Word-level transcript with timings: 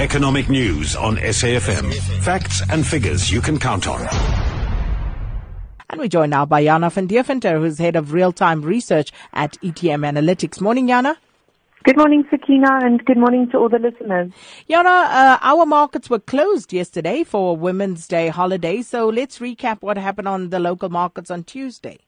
Economic 0.00 0.48
news 0.48 0.96
on 0.96 1.18
SAFM. 1.18 1.92
Facts 2.22 2.62
and 2.70 2.86
figures 2.86 3.30
you 3.30 3.42
can 3.42 3.58
count 3.58 3.86
on. 3.86 4.00
And 5.90 6.00
we're 6.00 6.08
joined 6.08 6.30
now 6.30 6.46
by 6.46 6.64
Jana 6.64 6.88
van 6.88 7.06
Deventer, 7.06 7.58
who's 7.60 7.76
head 7.76 7.96
of 7.96 8.14
real-time 8.14 8.62
research 8.62 9.12
at 9.34 9.58
ETM 9.60 10.10
Analytics. 10.10 10.58
Morning, 10.58 10.88
Jana. 10.88 11.18
Good 11.84 11.98
morning, 11.98 12.24
Sakina, 12.30 12.78
and 12.82 13.04
good 13.04 13.18
morning 13.18 13.50
to 13.50 13.58
all 13.58 13.68
the 13.68 13.78
listeners. 13.78 14.32
Jana, 14.70 14.88
uh, 14.88 15.38
our 15.42 15.66
markets 15.66 16.08
were 16.08 16.18
closed 16.18 16.72
yesterday 16.72 17.22
for 17.22 17.54
Women's 17.54 18.08
Day 18.08 18.28
holiday, 18.28 18.80
so 18.80 19.06
let's 19.06 19.38
recap 19.38 19.82
what 19.82 19.98
happened 19.98 20.28
on 20.28 20.48
the 20.48 20.60
local 20.60 20.88
markets 20.88 21.30
on 21.30 21.44
Tuesday. 21.44 21.98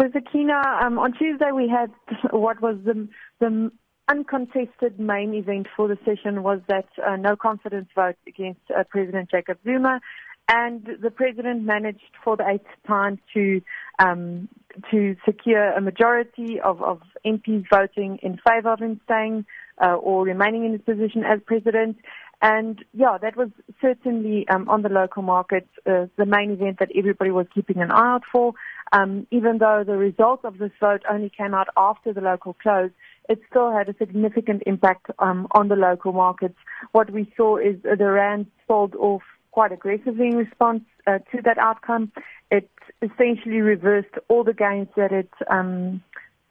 So, 0.00 0.08
Sakina, 0.10 0.62
um, 0.80 0.98
on 0.98 1.12
Tuesday 1.12 1.50
we 1.54 1.68
had 1.68 1.90
what 2.30 2.62
was 2.62 2.78
the, 2.86 3.06
the 3.40 3.70
uncontested 4.08 4.98
main 4.98 5.34
event 5.34 5.66
for 5.76 5.88
the 5.88 5.98
session 6.04 6.42
was 6.42 6.60
that 6.68 6.88
uh, 7.06 7.16
no 7.16 7.36
confidence 7.36 7.88
vote 7.94 8.16
against 8.26 8.60
uh, 8.76 8.84
President 8.84 9.30
Jacob 9.30 9.58
Zuma, 9.64 10.00
and 10.48 10.88
the 11.02 11.10
president 11.10 11.62
managed 11.62 12.14
for 12.24 12.36
the 12.36 12.46
eighth 12.48 12.66
time 12.86 13.18
to 13.34 13.60
um, 13.98 14.48
to 14.90 15.16
secure 15.24 15.72
a 15.72 15.80
majority 15.80 16.60
of, 16.60 16.82
of 16.82 17.02
MPs 17.26 17.66
voting 17.68 18.18
in 18.22 18.38
favour 18.46 18.72
of 18.72 18.80
him 18.80 19.00
staying 19.04 19.44
uh, 19.84 19.94
or 19.94 20.24
remaining 20.24 20.64
in 20.64 20.72
his 20.72 20.80
position 20.82 21.24
as 21.24 21.40
president. 21.44 21.98
And 22.40 22.84
yeah, 22.94 23.18
that 23.20 23.36
was 23.36 23.48
certainly 23.80 24.46
um, 24.48 24.68
on 24.68 24.82
the 24.82 24.88
local 24.88 25.22
market 25.22 25.68
uh, 25.86 26.06
the 26.16 26.26
main 26.26 26.52
event 26.52 26.78
that 26.78 26.90
everybody 26.96 27.30
was 27.30 27.46
keeping 27.52 27.78
an 27.78 27.90
eye 27.90 28.14
out 28.14 28.22
for. 28.30 28.54
Um, 28.92 29.26
even 29.30 29.58
though 29.58 29.82
the 29.84 29.96
result 29.96 30.44
of 30.44 30.58
this 30.58 30.70
vote 30.80 31.02
only 31.10 31.30
came 31.30 31.52
out 31.52 31.66
after 31.76 32.12
the 32.12 32.20
local 32.20 32.54
close, 32.54 32.90
it 33.28 33.40
still 33.50 33.72
had 33.72 33.88
a 33.88 33.94
significant 33.98 34.62
impact 34.66 35.10
um, 35.18 35.48
on 35.50 35.68
the 35.68 35.76
local 35.76 36.12
markets. 36.12 36.56
What 36.92 37.10
we 37.10 37.30
saw 37.36 37.58
is 37.58 37.76
the 37.82 38.10
rand 38.10 38.46
sold 38.66 38.94
off 38.94 39.22
quite 39.50 39.72
aggressively 39.72 40.28
in 40.28 40.36
response 40.36 40.84
uh, 41.06 41.18
to 41.32 41.42
that 41.42 41.58
outcome. 41.58 42.12
It 42.50 42.70
essentially 43.02 43.60
reversed 43.60 44.14
all 44.28 44.44
the 44.44 44.54
gains 44.54 44.88
that 44.96 45.12
it 45.12 45.30
um, 45.50 46.02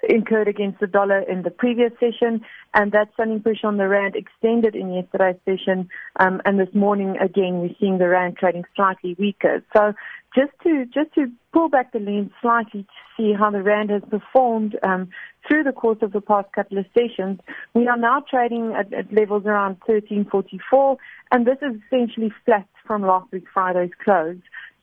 incurred 0.08 0.47
against 0.47 0.80
the 0.80 0.88
dollar 0.88 1.19
in 1.19 1.44
the 1.44 1.52
previous 1.52 1.91
session, 2.00 2.41
and 2.73 2.91
that 2.91 3.09
selling 3.16 3.41
pressure 3.41 3.67
on 3.67 3.77
the 3.77 3.88
rand 3.88 4.16
extended 4.16 4.75
in 4.75 4.94
yesterday's 4.94 5.39
session. 5.45 5.89
Um, 6.19 6.41
and 6.45 6.59
this 6.59 6.73
morning, 6.73 7.17
again, 7.17 7.59
we're 7.59 7.75
seeing 7.80 7.97
the 7.97 8.08
rand 8.08 8.38
trading 8.38 8.63
slightly 8.75 9.16
weaker. 9.19 9.63
So, 9.75 9.94
just 10.35 10.52
to 10.63 10.85
just 10.85 11.13
to 11.16 11.31
pull 11.53 11.69
back 11.69 11.91
the 11.94 12.00
lens 12.00 12.31
slightly 12.41 12.83
to 12.83 12.88
see 13.16 13.33
how 13.33 13.50
the 13.50 13.63
rand 13.63 13.89
has 13.89 14.03
performed 14.09 14.78
um, 14.83 15.09
through 15.47 15.63
the 15.63 15.72
course 15.72 16.00
of 16.02 16.11
the 16.11 16.22
past 16.22 16.52
couple 16.53 16.78
of 16.78 16.85
sessions, 16.94 17.39
we 17.73 17.88
are 17.88 17.97
now 17.97 18.23
trading 18.30 18.73
at, 18.78 18.94
at 18.94 19.11
levels 19.11 19.45
around 19.45 19.78
1344, 19.85 20.97
and 21.31 21.47
this 21.47 21.58
is 21.61 21.80
essentially 21.88 22.31
flat 22.45 22.67
from 22.85 23.02
last 23.02 23.31
week 23.31 23.45
Friday's 23.53 23.91
close. 24.03 24.38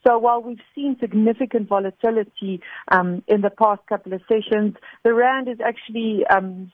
So 0.06 0.18
while 0.18 0.42
we've 0.42 0.58
seen 0.74 0.96
significant 1.00 1.68
volatility 1.68 2.60
um, 2.88 3.22
in 3.26 3.40
the 3.40 3.50
past 3.50 3.80
couple 3.88 4.12
of 4.12 4.20
sessions, 4.28 4.76
the 5.02 5.14
rand 5.14 5.48
is 5.48 5.58
actually 5.64 6.26
um, 6.26 6.70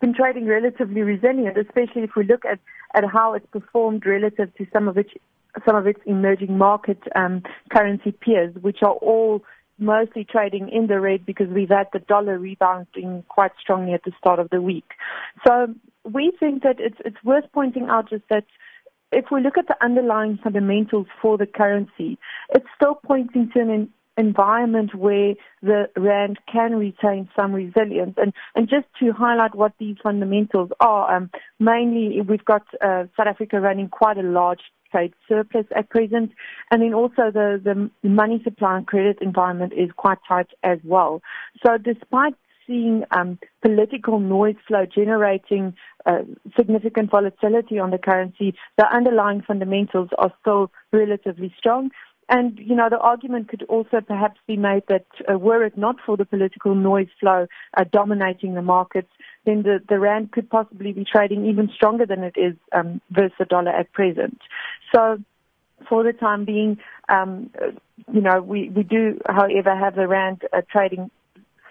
been 0.00 0.14
trading 0.14 0.46
relatively 0.46 1.02
resilient, 1.02 1.58
especially 1.58 2.02
if 2.02 2.10
we 2.16 2.24
look 2.24 2.44
at, 2.44 2.58
at 2.94 3.04
how 3.04 3.34
it's 3.34 3.46
performed 3.50 4.06
relative 4.06 4.54
to 4.56 4.66
some 4.72 4.88
of 4.88 4.96
its 4.96 5.10
some 5.66 5.74
of 5.74 5.84
its 5.84 5.98
emerging 6.06 6.56
market 6.56 7.02
um, 7.16 7.42
currency 7.70 8.12
peers, 8.12 8.54
which 8.60 8.78
are 8.82 8.92
all 8.92 9.42
mostly 9.78 10.24
trading 10.24 10.68
in 10.68 10.86
the 10.86 11.00
red 11.00 11.26
because 11.26 11.48
we've 11.48 11.70
had 11.70 11.88
the 11.92 11.98
dollar 11.98 12.38
rebounding 12.38 13.24
quite 13.28 13.50
strongly 13.60 13.92
at 13.92 14.04
the 14.04 14.12
start 14.18 14.38
of 14.38 14.48
the 14.50 14.60
week. 14.60 14.84
So 15.44 15.74
we 16.04 16.32
think 16.38 16.62
that 16.62 16.76
it's 16.78 16.98
it's 17.04 17.22
worth 17.24 17.44
pointing 17.52 17.88
out 17.88 18.10
just 18.10 18.24
that 18.30 18.44
if 19.12 19.26
we 19.30 19.40
look 19.40 19.58
at 19.58 19.66
the 19.68 19.76
underlying 19.82 20.38
fundamentals 20.42 21.06
for 21.20 21.36
the 21.36 21.46
currency, 21.46 22.18
it's 22.54 22.66
still 22.76 22.94
pointing 22.94 23.50
to 23.54 23.60
an 23.60 23.92
environment 24.16 24.94
where 24.94 25.34
the 25.62 25.88
rand 25.96 26.38
can 26.52 26.76
retain 26.76 27.28
some 27.34 27.52
resilience. 27.52 28.14
And, 28.16 28.32
and 28.54 28.68
just 28.68 28.86
to 29.00 29.12
highlight 29.12 29.54
what 29.54 29.72
these 29.78 29.96
fundamentals 30.02 30.70
are, 30.80 31.16
um, 31.16 31.30
mainly 31.58 32.20
we've 32.20 32.44
got 32.44 32.62
uh, 32.80 33.04
South 33.16 33.26
Africa 33.26 33.60
running 33.60 33.88
quite 33.88 34.18
a 34.18 34.22
large 34.22 34.60
trade 34.90 35.14
surplus 35.28 35.66
at 35.74 35.88
present, 35.88 36.32
and 36.70 36.82
then 36.82 36.92
also 36.92 37.30
the, 37.32 37.60
the 38.02 38.08
money 38.08 38.40
supply 38.42 38.76
and 38.76 38.86
credit 38.86 39.18
environment 39.20 39.72
is 39.72 39.88
quite 39.96 40.18
tight 40.26 40.48
as 40.64 40.78
well. 40.84 41.22
So 41.64 41.78
despite 41.78 42.34
seeing 42.70 43.04
um, 43.10 43.36
political 43.62 44.20
noise 44.20 44.54
flow 44.68 44.86
generating 44.86 45.74
uh, 46.06 46.22
significant 46.56 47.10
volatility 47.10 47.80
on 47.80 47.90
the 47.90 47.98
currency, 47.98 48.54
the 48.78 48.86
underlying 48.86 49.42
fundamentals 49.42 50.08
are 50.18 50.32
still 50.40 50.70
relatively 50.92 51.52
strong. 51.58 51.90
And, 52.28 52.60
you 52.60 52.76
know, 52.76 52.88
the 52.88 52.98
argument 52.98 53.48
could 53.48 53.64
also 53.64 54.00
perhaps 54.00 54.38
be 54.46 54.56
made 54.56 54.84
that 54.88 55.06
uh, 55.28 55.36
were 55.36 55.64
it 55.64 55.76
not 55.76 55.96
for 56.06 56.16
the 56.16 56.24
political 56.24 56.76
noise 56.76 57.08
flow 57.18 57.48
uh, 57.76 57.84
dominating 57.90 58.54
the 58.54 58.62
markets, 58.62 59.10
then 59.44 59.64
the, 59.64 59.80
the 59.88 59.98
Rand 59.98 60.30
could 60.30 60.48
possibly 60.48 60.92
be 60.92 61.04
trading 61.04 61.46
even 61.46 61.68
stronger 61.74 62.06
than 62.06 62.22
it 62.22 62.36
is 62.36 62.54
um, 62.72 63.00
versus 63.10 63.32
the 63.40 63.46
dollar 63.46 63.72
at 63.72 63.92
present. 63.92 64.38
So 64.94 65.18
for 65.88 66.04
the 66.04 66.12
time 66.12 66.44
being, 66.44 66.78
um, 67.08 67.50
uh, 67.60 67.72
you 68.12 68.20
know, 68.20 68.40
we, 68.40 68.68
we 68.68 68.84
do, 68.84 69.18
however, 69.26 69.74
have 69.74 69.96
the 69.96 70.06
Rand 70.06 70.42
uh, 70.52 70.62
trading 70.70 71.10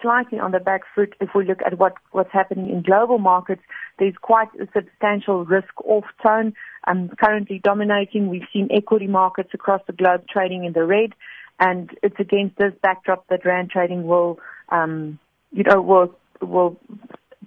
slightly 0.02 0.38
on 0.38 0.52
the 0.52 0.58
back 0.58 0.82
foot 0.94 1.14
if 1.20 1.30
we 1.34 1.44
look 1.44 1.60
at 1.64 1.78
what, 1.78 1.94
what's 2.12 2.32
happening 2.32 2.70
in 2.70 2.82
global 2.82 3.18
markets. 3.18 3.62
There's 3.98 4.14
quite 4.20 4.48
a 4.60 4.66
substantial 4.74 5.44
risk 5.44 5.72
off 5.84 6.04
tone 6.24 6.54
um, 6.86 7.10
currently 7.20 7.60
dominating. 7.62 8.28
We've 8.28 8.48
seen 8.52 8.68
equity 8.70 9.06
markets 9.06 9.50
across 9.52 9.82
the 9.86 9.92
globe 9.92 10.24
trading 10.28 10.64
in 10.64 10.72
the 10.72 10.84
red, 10.84 11.12
and 11.58 11.90
it's 12.02 12.18
against 12.18 12.56
this 12.56 12.72
backdrop 12.82 13.26
that 13.28 13.44
rand 13.44 13.70
trading 13.70 14.06
will, 14.06 14.38
um, 14.70 15.18
you 15.52 15.64
know, 15.64 15.80
will 15.80 16.14
will 16.40 16.80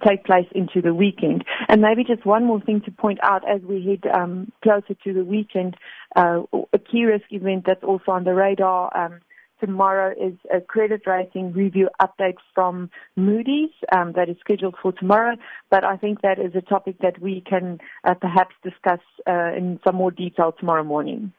take 0.06 0.24
place 0.24 0.46
into 0.54 0.80
the 0.80 0.94
weekend. 0.94 1.44
And 1.68 1.80
maybe 1.80 2.04
just 2.04 2.26
one 2.26 2.44
more 2.44 2.60
thing 2.60 2.80
to 2.82 2.90
point 2.90 3.18
out 3.22 3.48
as 3.48 3.60
we 3.62 3.84
head 3.84 4.12
um, 4.12 4.52
closer 4.62 4.94
to 5.04 5.12
the 5.12 5.24
weekend, 5.24 5.76
uh, 6.16 6.42
a 6.72 6.78
key 6.78 7.04
risk 7.04 7.26
event 7.30 7.64
that's 7.66 7.82
also 7.82 8.12
on 8.12 8.24
the 8.24 8.34
radar. 8.34 8.94
Um, 8.96 9.20
tomorrow 9.64 10.14
is 10.20 10.34
a 10.54 10.60
credit 10.60 11.02
rating 11.06 11.52
review 11.52 11.88
update 12.00 12.36
from 12.54 12.90
Moody's 13.16 13.70
um, 13.94 14.12
that 14.16 14.28
is 14.28 14.36
scheduled 14.40 14.76
for 14.82 14.92
tomorrow. 14.92 15.36
But 15.70 15.84
I 15.84 15.96
think 15.96 16.20
that 16.22 16.38
is 16.38 16.54
a 16.54 16.60
topic 16.60 16.96
that 17.00 17.20
we 17.20 17.42
can 17.48 17.78
uh, 18.04 18.14
perhaps 18.14 18.54
discuss 18.62 19.00
uh, 19.26 19.52
in 19.56 19.80
some 19.84 19.96
more 19.96 20.10
detail 20.10 20.52
tomorrow 20.58 20.84
morning. 20.84 21.32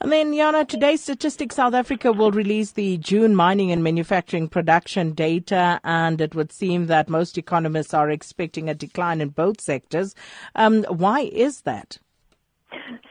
And 0.00 0.12
then, 0.12 0.32
Jana, 0.32 0.64
today's 0.64 1.02
Statistics 1.02 1.56
South 1.56 1.74
Africa 1.74 2.12
will 2.12 2.30
release 2.30 2.72
the 2.72 2.98
June 2.98 3.34
mining 3.34 3.72
and 3.72 3.82
manufacturing 3.82 4.48
production 4.48 5.12
data, 5.12 5.80
and 5.82 6.20
it 6.20 6.36
would 6.36 6.52
seem 6.52 6.86
that 6.86 7.08
most 7.08 7.36
economists 7.36 7.92
are 7.92 8.08
expecting 8.08 8.68
a 8.68 8.74
decline 8.74 9.20
in 9.20 9.30
both 9.30 9.60
sectors. 9.60 10.14
Um, 10.54 10.84
why 10.84 11.22
is 11.22 11.62
that? 11.62 11.98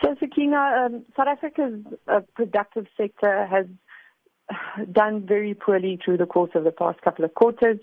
So, 0.02 0.16
Sakina, 0.20 0.86
um, 0.86 1.06
South 1.18 1.28
Africa's 1.28 1.82
uh, 2.08 2.22
productive 2.36 2.88
sector 2.96 3.46
has 3.48 3.66
done 4.92 5.26
very 5.26 5.54
poorly 5.54 6.00
through 6.04 6.18
the 6.18 6.26
course 6.26 6.52
of 6.56 6.64
the 6.64 6.72
past 6.72 7.02
couple 7.02 7.26
of 7.26 7.34
quarters. 7.34 7.80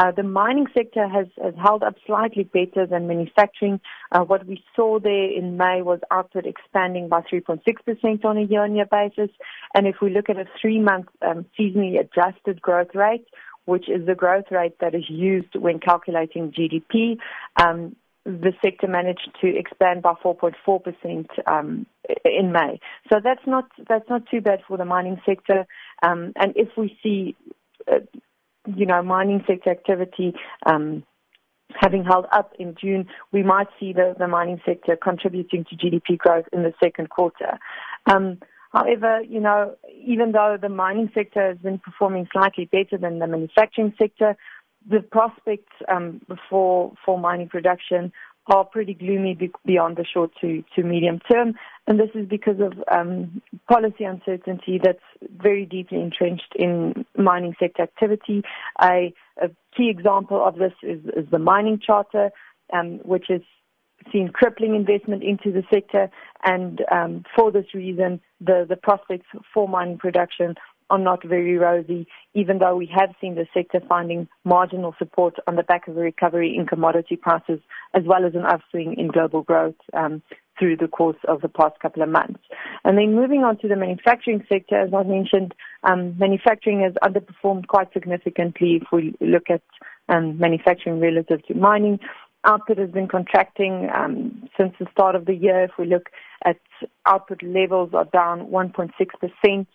Uh, 0.00 0.12
the 0.12 0.22
mining 0.22 0.66
sector 0.72 1.08
has, 1.08 1.26
has, 1.42 1.54
held 1.60 1.82
up 1.82 1.96
slightly 2.06 2.44
better 2.44 2.86
than 2.86 3.08
manufacturing. 3.08 3.80
Uh, 4.12 4.20
what 4.20 4.46
we 4.46 4.62
saw 4.76 5.00
there 5.00 5.32
in 5.32 5.56
May 5.56 5.82
was 5.82 5.98
output 6.12 6.46
expanding 6.46 7.08
by 7.08 7.20
3.6% 7.22 8.24
on 8.24 8.38
a 8.38 8.42
year-on-year 8.42 8.86
basis. 8.88 9.30
And 9.74 9.88
if 9.88 9.96
we 10.00 10.10
look 10.10 10.30
at 10.30 10.36
a 10.36 10.44
three-month 10.60 11.08
um, 11.20 11.46
seasonally 11.58 11.98
adjusted 11.98 12.62
growth 12.62 12.94
rate, 12.94 13.26
which 13.64 13.88
is 13.88 14.06
the 14.06 14.14
growth 14.14 14.46
rate 14.52 14.76
that 14.80 14.94
is 14.94 15.04
used 15.08 15.56
when 15.56 15.80
calculating 15.80 16.52
GDP, 16.52 17.18
um, 17.60 17.96
the 18.24 18.52
sector 18.62 18.86
managed 18.86 19.30
to 19.40 19.56
expand 19.56 20.02
by 20.02 20.12
4.4% 20.22 21.26
um, 21.46 21.86
in 22.24 22.52
May. 22.52 22.78
So 23.10 23.20
that's 23.22 23.46
not 23.46 23.64
that's 23.88 24.08
not 24.08 24.22
too 24.30 24.40
bad 24.40 24.60
for 24.68 24.76
the 24.76 24.84
mining 24.84 25.20
sector. 25.24 25.66
Um, 26.02 26.32
and 26.36 26.52
if 26.56 26.68
we 26.76 26.96
see, 27.02 27.36
uh, 27.90 28.00
you 28.66 28.86
know, 28.86 29.02
mining 29.02 29.44
sector 29.46 29.70
activity 29.70 30.34
um, 30.66 31.04
having 31.74 32.04
held 32.04 32.26
up 32.32 32.52
in 32.58 32.74
June, 32.80 33.06
we 33.32 33.42
might 33.42 33.68
see 33.78 33.92
the, 33.92 34.14
the 34.18 34.28
mining 34.28 34.60
sector 34.64 34.96
contributing 34.96 35.64
to 35.68 35.76
GDP 35.76 36.16
growth 36.16 36.46
in 36.52 36.62
the 36.62 36.72
second 36.82 37.10
quarter. 37.10 37.58
Um, 38.10 38.38
however, 38.72 39.20
you 39.22 39.40
know, 39.40 39.76
even 39.92 40.32
though 40.32 40.56
the 40.60 40.68
mining 40.68 41.10
sector 41.14 41.48
has 41.48 41.58
been 41.58 41.78
performing 41.78 42.28
slightly 42.32 42.66
better 42.66 42.96
than 42.98 43.18
the 43.18 43.26
manufacturing 43.26 43.94
sector, 43.98 44.36
the 44.88 45.00
prospects 45.00 45.72
um, 45.88 46.20
for 46.48 46.92
for 47.04 47.18
mining 47.18 47.48
production 47.48 48.12
are 48.48 48.64
pretty 48.64 48.94
gloomy 48.94 49.38
beyond 49.66 49.96
the 49.96 50.04
short 50.04 50.30
to, 50.40 50.64
to 50.74 50.82
medium 50.82 51.20
term, 51.30 51.54
and 51.86 51.98
this 51.98 52.10
is 52.14 52.26
because 52.28 52.60
of 52.60 52.72
um, 52.90 53.42
policy 53.68 54.04
uncertainty 54.04 54.80
that's 54.82 54.98
very 55.36 55.66
deeply 55.66 56.00
entrenched 56.00 56.54
in 56.56 57.04
mining 57.16 57.54
sector 57.60 57.82
activity. 57.82 58.42
A, 58.82 59.12
key 59.76 59.90
example 59.90 60.44
of 60.44 60.56
this 60.56 60.72
is, 60.82 61.00
is 61.16 61.30
the 61.30 61.38
mining 61.38 61.78
charter, 61.78 62.30
um, 62.72 62.98
which 63.04 63.30
is 63.30 63.42
seen 64.12 64.28
crippling 64.28 64.74
investment 64.74 65.22
into 65.22 65.52
the 65.52 65.62
sector, 65.72 66.10
and 66.44 66.82
um, 66.90 67.24
for 67.36 67.52
this 67.52 67.66
reason, 67.74 68.20
the, 68.40 68.64
the 68.68 68.76
prospects 68.76 69.26
for 69.52 69.68
mining 69.68 69.98
production 69.98 70.54
are 70.90 70.98
not 70.98 71.22
very 71.24 71.56
rosy, 71.56 72.06
even 72.34 72.58
though 72.58 72.76
we 72.76 72.90
have 72.94 73.14
seen 73.20 73.34
the 73.34 73.46
sector 73.52 73.80
finding 73.88 74.28
marginal 74.44 74.94
support 74.98 75.34
on 75.46 75.56
the 75.56 75.62
back 75.62 75.88
of 75.88 75.96
a 75.96 76.00
recovery 76.00 76.54
in 76.56 76.66
commodity 76.66 77.16
prices, 77.16 77.60
as 77.94 78.04
well 78.06 78.24
as 78.24 78.34
an 78.34 78.44
upswing 78.44 78.94
in 78.98 79.08
global 79.08 79.42
growth 79.42 79.74
um, 79.94 80.22
through 80.58 80.76
the 80.76 80.88
course 80.88 81.16
of 81.26 81.40
the 81.40 81.48
past 81.48 81.78
couple 81.80 82.02
of 82.02 82.08
months. 82.08 82.40
And 82.84 82.98
then 82.98 83.14
moving 83.14 83.44
on 83.44 83.58
to 83.58 83.68
the 83.68 83.76
manufacturing 83.76 84.44
sector, 84.48 84.80
as 84.80 84.90
I 84.94 85.02
mentioned, 85.02 85.54
um, 85.84 86.16
manufacturing 86.18 86.80
has 86.80 86.94
underperformed 87.02 87.66
quite 87.66 87.92
significantly 87.92 88.80
if 88.82 88.88
we 88.92 89.14
look 89.20 89.50
at 89.50 89.62
um, 90.08 90.38
manufacturing 90.38 91.00
relative 91.00 91.44
to 91.46 91.54
mining. 91.54 92.00
Output 92.44 92.78
has 92.78 92.90
been 92.90 93.08
contracting 93.08 93.88
um, 93.94 94.48
since 94.56 94.72
the 94.78 94.86
start 94.92 95.14
of 95.14 95.26
the 95.26 95.34
year. 95.34 95.64
If 95.64 95.72
we 95.78 95.86
look 95.86 96.08
at 96.44 96.58
output 97.04 97.42
levels 97.42 97.90
are 97.94 98.04
down 98.04 98.46
1.6 98.46 98.90
percent 99.20 99.68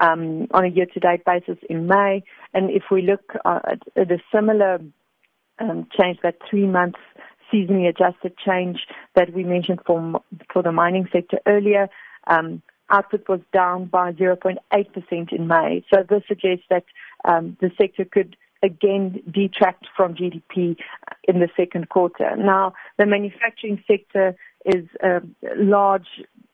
um, 0.00 0.48
on 0.52 0.64
a 0.64 0.68
year-to-date 0.68 1.24
basis 1.24 1.58
in 1.68 1.86
May. 1.86 2.22
And 2.54 2.70
if 2.70 2.84
we 2.90 3.02
look 3.02 3.32
uh, 3.44 3.60
at, 3.96 4.10
a 4.10 4.18
similar 4.34 4.80
um, 5.58 5.86
change, 5.98 6.18
that 6.22 6.36
three 6.48 6.66
months 6.66 6.98
seasonally 7.52 7.88
adjusted 7.88 8.34
change 8.38 8.86
that 9.14 9.32
we 9.32 9.44
mentioned 9.44 9.80
for 9.84 10.22
for 10.52 10.62
the 10.62 10.72
mining 10.72 11.08
sector 11.12 11.38
earlier, 11.46 11.88
um, 12.26 12.62
output 12.90 13.28
was 13.28 13.40
down 13.52 13.86
by 13.86 14.12
0.8% 14.12 15.32
in 15.32 15.46
May. 15.46 15.84
So 15.92 16.02
this 16.08 16.22
suggests 16.28 16.64
that 16.70 16.84
um, 17.24 17.56
the 17.60 17.70
sector 17.78 18.04
could 18.04 18.36
again 18.62 19.22
detract 19.30 19.86
from 19.96 20.14
GDP 20.14 20.76
in 21.24 21.40
the 21.40 21.48
second 21.56 21.88
quarter. 21.88 22.36
Now, 22.36 22.74
the 22.98 23.06
manufacturing 23.06 23.82
sector 23.86 24.36
is 24.64 24.84
a 25.02 25.20
large 25.56 26.08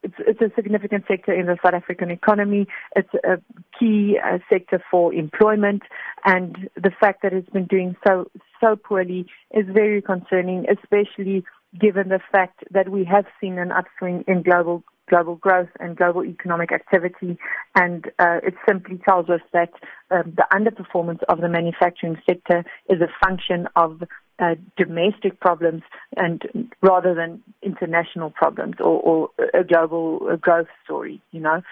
it's, 0.06 0.14
it's 0.18 0.40
a 0.40 0.54
significant 0.54 1.04
sector 1.08 1.32
in 1.32 1.46
the 1.46 1.56
South 1.62 1.74
African 1.74 2.10
economy. 2.10 2.66
It's 2.94 3.14
a 3.24 3.38
key 3.78 4.18
uh, 4.24 4.38
sector 4.48 4.82
for 4.90 5.12
employment, 5.12 5.82
and 6.24 6.70
the 6.76 6.92
fact 7.00 7.22
that 7.22 7.32
it's 7.32 7.50
been 7.50 7.66
doing 7.66 7.96
so 8.06 8.30
so 8.60 8.76
poorly 8.76 9.26
is 9.50 9.66
very 9.68 10.00
concerning, 10.00 10.66
especially 10.70 11.44
given 11.78 12.08
the 12.08 12.20
fact 12.32 12.62
that 12.70 12.88
we 12.88 13.04
have 13.04 13.26
seen 13.40 13.58
an 13.58 13.72
upswing 13.72 14.24
in 14.28 14.42
global 14.42 14.82
global 15.08 15.36
growth 15.36 15.68
and 15.78 15.96
global 15.96 16.24
economic 16.24 16.72
activity, 16.72 17.38
and 17.74 18.06
uh, 18.18 18.38
it 18.42 18.54
simply 18.68 18.98
tells 19.08 19.28
us 19.28 19.40
that 19.52 19.72
um, 20.10 20.34
the 20.36 20.46
underperformance 20.52 21.22
of 21.28 21.40
the 21.40 21.48
manufacturing 21.48 22.16
sector 22.28 22.64
is 22.88 23.00
a 23.00 23.08
function 23.24 23.68
of 23.76 24.02
uh, 24.38 24.54
domestic 24.76 25.40
problems 25.40 25.82
and 26.16 26.42
rather 26.82 27.14
than 27.14 27.42
international 27.62 28.30
problems 28.30 28.76
or, 28.80 29.00
or 29.00 29.30
a 29.54 29.64
global 29.64 30.36
growth 30.40 30.68
story, 30.84 31.20
you 31.32 31.40
know. 31.40 31.62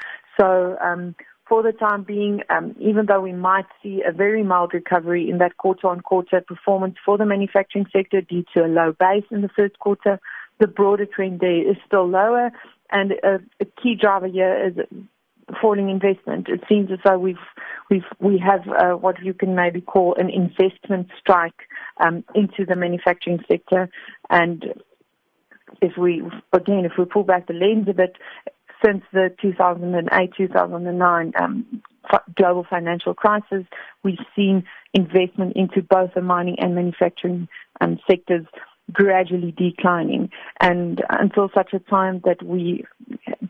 So 0.41 0.77
um, 0.81 1.15
for 1.49 1.63
the 1.63 1.73
time 1.73 2.05
being, 2.05 2.41
um, 2.49 2.75
even 2.81 3.07
though 3.07 3.21
we 3.21 3.33
might 3.33 3.67
see 3.83 4.03
a 4.07 4.13
very 4.13 4.43
mild 4.43 4.73
recovery 4.73 5.29
in 5.29 5.39
that 5.39 5.57
quarter-on-quarter 5.59 6.43
performance 6.47 6.97
for 7.05 7.19
the 7.19 7.27
manufacturing 7.27 7.87
sector 7.93 8.21
due 8.21 8.45
to 8.55 8.65
a 8.65 8.69
low 8.69 8.95
base 8.99 9.25
in 9.31 9.43
the 9.43 9.51
first 9.51 9.79
quarter, 9.79 10.19
the 10.59 10.67
broader 10.67 11.07
trend 11.07 11.41
there 11.41 11.71
is 11.71 11.77
still 11.87 12.09
lower, 12.09 12.51
and 12.91 13.13
a, 13.13 13.41
a 13.61 13.65
key 13.83 13.95
driver 13.95 14.27
here 14.27 14.69
is 14.69 14.87
falling 15.61 15.91
investment. 15.91 16.49
It 16.49 16.63
seems 16.69 16.91
as 16.91 16.99
though 17.05 17.19
we've 17.19 17.37
we've 17.91 18.05
we 18.21 18.39
have 18.39 18.67
uh, 18.69 18.97
what 18.97 19.23
you 19.23 19.35
can 19.35 19.55
maybe 19.55 19.81
call 19.81 20.15
an 20.17 20.31
investment 20.31 21.09
strike 21.19 21.69
um, 21.99 22.25
into 22.35 22.65
the 22.67 22.77
manufacturing 22.77 23.45
sector, 23.49 23.89
and 24.31 24.65
if 25.81 25.97
we 25.97 26.23
again 26.53 26.85
if 26.85 26.93
we 26.99 27.05
pull 27.05 27.25
back 27.25 27.47
the 27.47 27.53
lens 27.53 27.89
a 27.89 27.95
bit, 27.95 28.17
since 28.85 29.03
the 29.13 29.35
2008-2009 29.43 31.41
um, 31.41 31.83
global 32.37 32.67
financial 32.69 33.15
crisis, 33.15 33.65
we've 34.03 34.19
seen 34.37 34.65
investment 34.93 35.55
into 35.57 35.83
both 35.83 36.13
the 36.15 36.21
mining 36.21 36.57
and 36.59 36.75
manufacturing 36.75 37.49
um, 37.81 37.99
sectors 38.09 38.47
gradually 38.93 39.53
declining. 39.53 40.31
And 40.61 41.03
until 41.09 41.49
such 41.55 41.73
a 41.73 41.79
time 41.79 42.21
that 42.25 42.43
we 42.43 42.85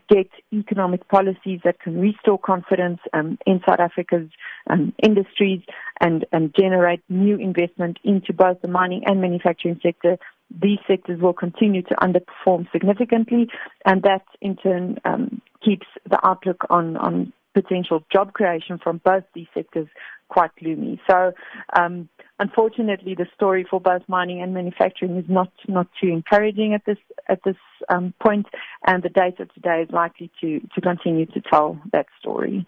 get 0.09 0.29
economic 0.53 1.07
policies 1.09 1.59
that 1.63 1.79
can 1.79 1.99
restore 1.99 2.37
confidence 2.37 2.99
um, 3.13 3.37
in 3.45 3.61
South 3.67 3.79
Africa's 3.79 4.29
um, 4.69 4.93
industries 5.01 5.61
and, 5.99 6.25
and 6.31 6.53
generate 6.57 7.01
new 7.09 7.37
investment 7.37 7.97
into 8.03 8.33
both 8.33 8.61
the 8.61 8.67
mining 8.67 9.03
and 9.05 9.21
manufacturing 9.21 9.79
sector, 9.81 10.17
these 10.61 10.79
sectors 10.87 11.19
will 11.19 11.33
continue 11.33 11.81
to 11.83 11.95
underperform 11.95 12.71
significantly, 12.71 13.47
and 13.85 14.03
that 14.03 14.23
in 14.41 14.55
turn 14.55 14.97
um, 15.05 15.41
keeps 15.63 15.87
the 16.09 16.19
outlook 16.23 16.65
on, 16.69 16.97
on 16.97 17.33
potential 17.53 18.03
job 18.11 18.33
creation 18.33 18.77
from 18.77 19.01
both 19.03 19.23
these 19.33 19.47
sectors 19.53 19.87
quite 20.29 20.51
gloomy. 20.59 20.99
So, 21.09 21.33
um, 21.77 22.09
unfortunately, 22.39 23.15
the 23.15 23.27
story 23.35 23.65
for 23.69 23.79
both 23.79 24.03
mining 24.07 24.41
and 24.41 24.53
manufacturing 24.53 25.17
is 25.17 25.25
not 25.27 25.51
not 25.67 25.87
too 26.01 26.09
encouraging 26.09 26.73
at 26.73 26.85
this 26.85 26.97
at 27.29 27.39
this 27.43 27.57
um, 27.89 28.13
point, 28.21 28.47
and 28.85 29.03
the 29.03 29.09
data 29.09 29.45
today 29.53 29.83
is 29.83 29.89
likely 29.91 30.31
to 30.41 30.59
to 30.59 30.81
continue 30.81 31.25
to 31.27 31.41
tell 31.41 31.79
that 31.91 32.07
story. 32.19 32.65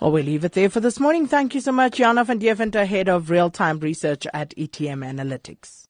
Well, 0.00 0.10
we'll 0.10 0.24
leave 0.24 0.44
it 0.44 0.52
there 0.52 0.70
for 0.70 0.80
this 0.80 0.98
morning. 0.98 1.26
Thank 1.26 1.54
you 1.54 1.60
so 1.60 1.72
much, 1.72 1.96
Jana 1.98 2.24
van 2.24 2.38
Deventer, 2.38 2.84
Head 2.84 3.08
of 3.08 3.30
Real 3.30 3.50
Time 3.50 3.78
Research 3.78 4.26
at 4.34 4.50
ETM 4.56 5.04
Analytics. 5.04 5.86